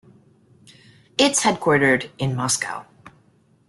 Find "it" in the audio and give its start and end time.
1.19-1.33